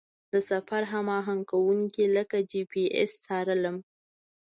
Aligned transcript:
د 0.31 0.33
سفر 0.49 0.81
هماهنګ 0.93 1.41
کوونکي 1.51 2.05
لکه 2.15 2.37
جي 2.51 2.61
پي 2.71 2.83
اس 3.01 3.11
څارلم. 3.25 3.77